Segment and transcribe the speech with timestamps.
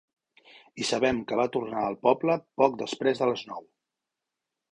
[0.83, 3.63] I sabem que va tornar al poble poc després de les nou.